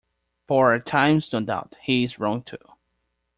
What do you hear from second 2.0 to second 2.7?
is wrong too.